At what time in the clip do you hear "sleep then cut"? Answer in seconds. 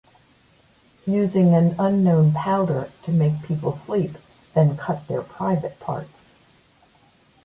3.71-5.07